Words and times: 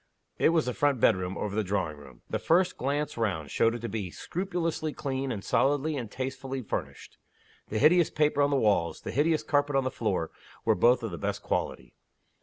It 0.39 0.49
was 0.49 0.65
the 0.65 0.73
front 0.73 0.99
bedroom, 0.99 1.37
over 1.37 1.55
the 1.55 1.63
drawing 1.63 1.95
room. 1.97 2.23
The 2.27 2.39
first 2.39 2.75
glance 2.75 3.17
round 3.17 3.51
showed 3.51 3.75
it 3.75 3.81
to 3.81 3.87
be 3.87 4.09
scrupulously 4.09 4.93
clean, 4.93 5.31
and 5.31 5.43
solidly 5.43 5.95
and 5.95 6.09
tastelessly 6.09 6.63
furnished. 6.63 7.19
The 7.69 7.77
hideous 7.77 8.09
paper 8.09 8.41
on 8.41 8.49
the 8.49 8.55
walls, 8.55 9.01
the 9.01 9.11
hideous 9.11 9.43
carpet 9.43 9.75
on 9.75 9.83
the 9.83 9.91
floor, 9.91 10.31
were 10.65 10.73
both 10.73 11.03
of 11.03 11.11
the 11.11 11.19
best 11.19 11.43
quality. 11.43 11.93